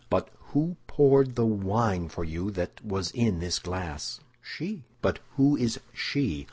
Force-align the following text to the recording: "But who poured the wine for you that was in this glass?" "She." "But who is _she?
"But 0.09 0.31
who 0.51 0.77
poured 0.87 1.35
the 1.35 1.45
wine 1.45 2.09
for 2.09 2.23
you 2.23 2.49
that 2.57 2.83
was 2.83 3.11
in 3.11 3.37
this 3.39 3.59
glass?" 3.59 4.19
"She." 4.41 4.81
"But 4.99 5.19
who 5.37 5.55
is 5.55 5.79
_she? 5.95 6.39